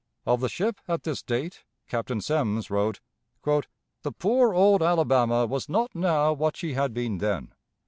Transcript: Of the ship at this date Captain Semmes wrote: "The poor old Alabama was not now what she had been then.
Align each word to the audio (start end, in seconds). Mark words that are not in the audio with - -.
Of 0.25 0.41
the 0.41 0.49
ship 0.49 0.81
at 0.87 1.03
this 1.03 1.21
date 1.21 1.63
Captain 1.87 2.21
Semmes 2.21 2.71
wrote: 2.71 3.01
"The 3.43 4.11
poor 4.11 4.51
old 4.51 4.81
Alabama 4.81 5.45
was 5.45 5.69
not 5.69 5.93
now 5.93 6.33
what 6.33 6.57
she 6.57 6.73
had 6.73 6.91
been 6.91 7.19
then. 7.19 7.53